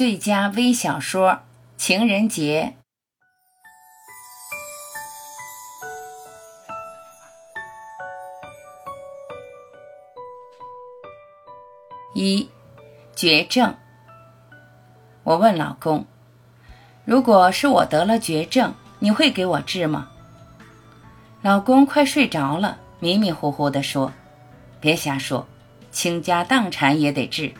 [0.00, 1.30] 最佳微小说
[1.76, 2.74] 《情人节》
[12.18, 12.48] 一
[13.14, 13.76] 绝症。
[15.22, 16.06] 我问老公
[17.04, 20.10] ：“如果是我得了绝症，你会给我治吗？”
[21.42, 24.10] 老公快睡着了，迷迷糊糊地说
[24.80, 25.46] ：“别瞎说，
[25.92, 27.52] 倾家荡产也得治。”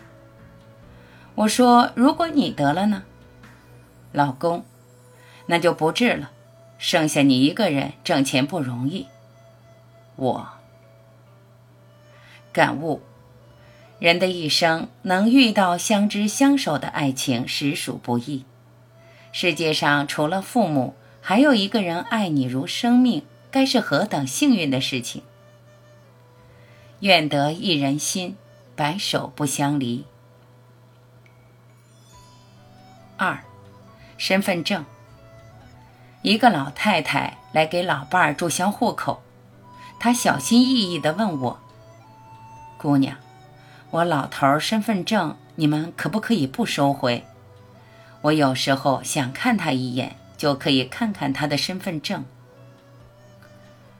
[1.41, 3.05] 我说：“如果你得了呢，
[4.13, 4.63] 老公，
[5.47, 6.33] 那就不治了，
[6.77, 9.07] 剩下你一个人挣钱不容易。”
[10.17, 10.49] 我
[12.53, 13.01] 感悟，
[13.99, 18.45] 人的一生能遇到相知相守的爱情实属不易。
[19.33, 25.23] 世界上除了父母，还有一个人爱你如生命，该是何等幸运的事情！
[26.99, 28.37] 愿得一人心，
[28.77, 30.05] 白首不相离。
[33.23, 33.39] 二，
[34.17, 34.83] 身份证。
[36.23, 39.21] 一个老太太来给老伴儿注销户口，
[39.99, 41.61] 她小心翼翼地问我
[42.81, 43.19] ：“姑娘，
[43.91, 47.27] 我老头儿身份证，你们可不可以不收回？
[48.23, 52.25] 我有时候想看他一眼，就可以看看他的身份证。”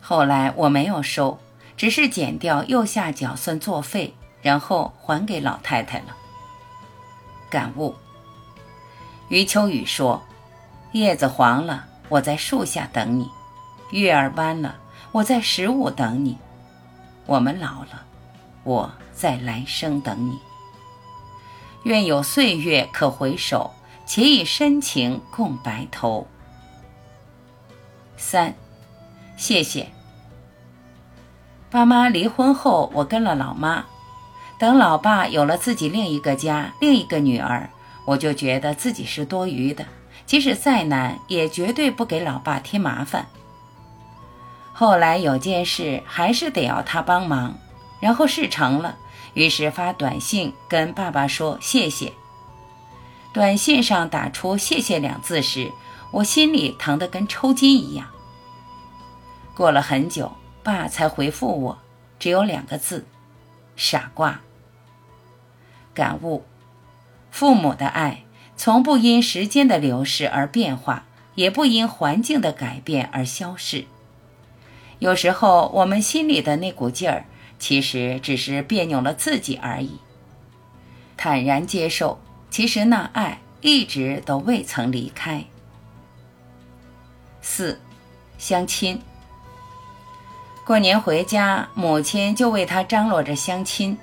[0.01, 1.39] 后来我没有收，
[1.77, 6.17] 只是剪掉右下角算作废，然后还给老太太了。
[7.51, 7.95] 感悟。
[9.31, 10.21] 余秋雨说
[10.91, 13.27] ：“叶子黄了，我在树下等你；
[13.93, 14.75] 月儿弯了，
[15.13, 16.37] 我在十五等你。
[17.27, 18.03] 我们老了，
[18.65, 20.37] 我在来生等你。
[21.85, 23.71] 愿有岁月可回首，
[24.05, 26.27] 且以深情共白头。”
[28.19, 28.53] 三，
[29.37, 29.87] 谢谢。
[31.71, 33.85] 爸妈离婚后，我跟了老妈。
[34.59, 37.71] 等老爸有了自己另一个家，另一个女儿。
[38.11, 39.87] 我就觉得自己是多余的，
[40.27, 43.29] 即使再难，也绝对不给老爸添麻烦。
[44.73, 47.57] 后来有件事还是得要他帮忙，
[48.01, 48.99] 然后事成了，
[49.35, 52.13] 于是发短信跟爸爸说谢谢。
[53.33, 55.71] 短信上打出“谢谢”两字时，
[56.11, 58.09] 我心里疼得跟抽筋一样。
[59.55, 60.33] 过了很久，
[60.65, 61.79] 爸才回复我，
[62.19, 63.07] 只有两个字：
[63.77, 64.41] 傻瓜。
[65.95, 66.45] 感悟。
[67.31, 68.25] 父母的爱
[68.57, 71.05] 从不因时间的流逝而变化，
[71.35, 73.87] 也不因环境的改变而消逝。
[74.99, 77.25] 有时候，我们心里的那股劲儿，
[77.59, 79.99] 其实只是别扭了自己而已。
[81.17, 82.21] 坦然接受，
[82.51, 85.45] 其实那爱一直都未曾离开。
[87.41, 87.81] 四，
[88.37, 89.01] 相亲。
[90.67, 93.97] 过年回家，母亲就为他张罗着相亲。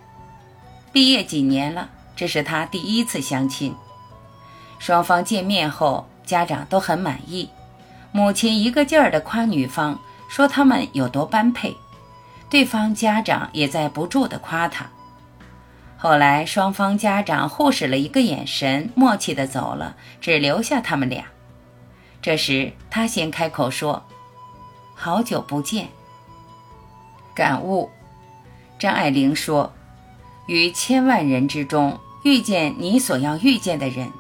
[0.92, 1.92] 毕业几年了。
[2.18, 3.76] 这是他第一次相亲，
[4.80, 7.48] 双方见面后，家长都很满意。
[8.12, 11.78] 母亲一个劲儿地夸女方，说他们有多般配，
[12.50, 14.90] 对方家长也在不住地夸他。
[15.96, 21.24] 后来双方家长互使了一个眼神，默契地走了，只留下他们俩。
[22.20, 24.04] 这时他先开口说
[24.98, 25.90] ：“好久不见。”
[27.36, 27.92] 感悟，
[28.80, 29.72] 张爱玲说
[30.48, 34.12] ：“于千万人之中。”遇见你所要遇见的人，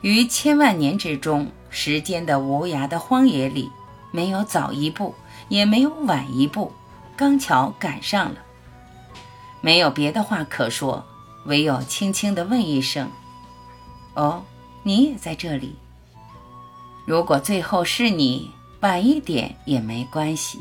[0.00, 3.70] 于千万年之中，时间的无涯的荒野里，
[4.12, 5.14] 没有早一步，
[5.48, 6.72] 也没有晚一步，
[7.16, 8.36] 刚巧赶上了。
[9.60, 11.04] 没有别的话可说，
[11.46, 13.10] 唯有轻轻地问一声
[14.14, 14.44] ：“哦，
[14.82, 15.74] 你也在这里。”
[17.06, 18.50] 如果最后是你，
[18.80, 20.60] 晚一点也没关系。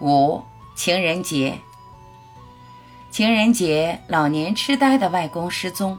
[0.00, 0.42] 五
[0.74, 1.58] 情人节。
[3.10, 5.98] 情人节，老年痴呆的外公失踪。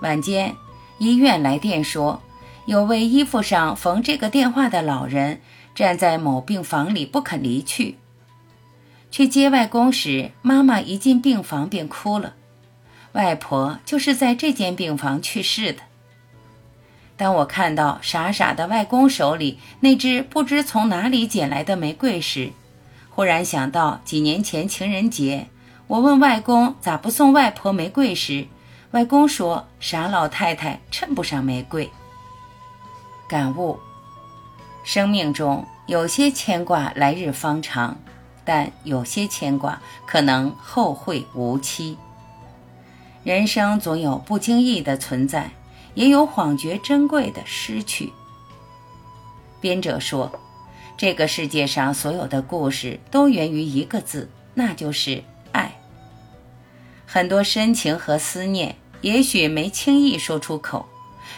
[0.00, 0.54] 晚间，
[0.98, 2.20] 医院来电说，
[2.66, 5.40] 有位衣服上缝这个电话的老人
[5.74, 7.96] 站在某病房里不肯离去。
[9.10, 12.34] 去接外公时，妈妈一进病房便哭了。
[13.12, 15.82] 外婆就是在这间病房去世的。
[17.16, 22.52] 当我看到傻傻的外公手里那只不知从哪里捡来的玫瑰时，
[23.08, 25.46] 忽然想到几年前情人节。
[25.88, 28.46] 我问外公咋不送外婆玫瑰时，
[28.90, 31.90] 外公说：“傻老太太衬不上玫瑰。”
[33.26, 33.78] 感悟：
[34.84, 37.96] 生命中有些牵挂来日方长，
[38.44, 41.96] 但有些牵挂可能后会无期。
[43.24, 45.50] 人生总有不经意的存在，
[45.94, 48.12] 也有恍觉珍贵的失去。
[49.58, 50.30] 编者说
[50.98, 55.24] ：“这个世界上所有的故事都源于一个字，那就是。”
[57.10, 60.86] 很多深情和思念，也许没轻易说出口，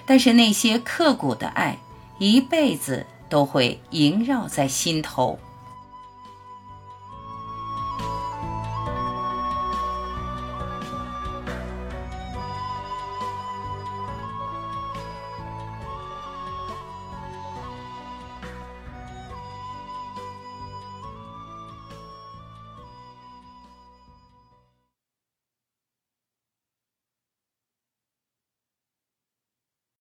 [0.04, 1.78] 但是那些刻骨的爱，
[2.18, 5.38] 一辈子都会萦绕在心头。